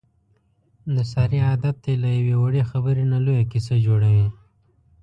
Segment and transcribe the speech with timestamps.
[0.95, 4.27] د سارې عادت دی له یوې وړې خبرې نه لویه کیسه جوړوي.